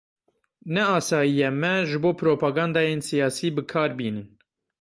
Ne 0.73 0.83
asayî 0.97 1.33
ye 1.39 1.49
me 1.61 1.73
ji 1.89 1.97
bo 2.03 2.11
propagandayên 2.21 3.01
siyasî 3.09 3.47
bi 3.55 3.63
kar 3.71 3.91
bînin. 3.97 4.27